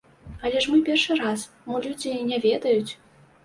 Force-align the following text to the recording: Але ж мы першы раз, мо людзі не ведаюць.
Але 0.47 0.61
ж 0.65 0.71
мы 0.75 0.79
першы 0.87 1.19
раз, 1.21 1.45
мо 1.69 1.85
людзі 1.87 2.17
не 2.33 2.43
ведаюць. 2.51 2.91